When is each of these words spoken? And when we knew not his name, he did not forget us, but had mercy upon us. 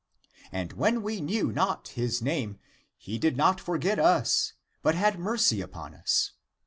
And 0.51 0.73
when 0.73 1.03
we 1.03 1.21
knew 1.21 1.51
not 1.51 1.89
his 1.89 2.23
name, 2.23 2.57
he 2.97 3.19
did 3.19 3.37
not 3.37 3.61
forget 3.61 3.99
us, 3.99 4.53
but 4.81 4.95
had 4.95 5.19
mercy 5.19 5.61
upon 5.61 5.93
us. 5.93 6.31